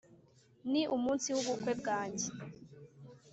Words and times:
ni 0.71 0.81
umunsi 0.95 1.27
w'ubukwe 1.35 1.71
bwanjye 1.79 2.27